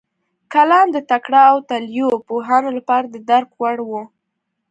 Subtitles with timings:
[0.53, 3.91] کلام د تکړه او وتلیو پوهانو لپاره د درک وړ و.